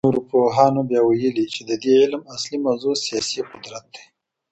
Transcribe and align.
نورو 0.05 0.21
پوهانو 0.31 0.81
بیا 0.89 1.01
ویلي 1.03 1.31
دي 1.37 1.45
چي 1.53 1.61
د 1.69 1.71
دې 1.83 1.93
علم 2.01 2.21
اصلي 2.35 2.57
موضوع 2.65 2.93
سیاسي 3.05 3.39
قدرت 3.51 3.85
دی. 3.93 4.03